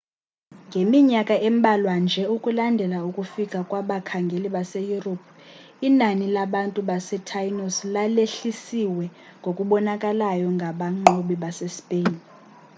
[0.67, 5.25] ngeminyakana embalwa nje ukulandela ukufika kwabakhangeli base-europe
[5.87, 9.05] inani labantu basetainos lalehlesiwe
[9.39, 12.11] ngokubonakalayo ngabanqobi base-spain